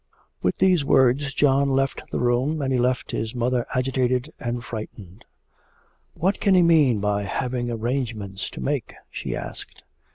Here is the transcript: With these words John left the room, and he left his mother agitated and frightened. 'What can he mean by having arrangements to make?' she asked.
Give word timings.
With 0.41 0.57
these 0.57 0.83
words 0.83 1.31
John 1.31 1.69
left 1.69 2.01
the 2.09 2.17
room, 2.19 2.59
and 2.63 2.73
he 2.73 2.79
left 2.79 3.11
his 3.11 3.35
mother 3.35 3.67
agitated 3.75 4.33
and 4.39 4.65
frightened. 4.65 5.25
'What 6.15 6.39
can 6.41 6.55
he 6.55 6.63
mean 6.63 6.99
by 6.99 7.21
having 7.21 7.69
arrangements 7.69 8.49
to 8.49 8.61
make?' 8.61 8.95
she 9.11 9.35
asked. 9.35 9.83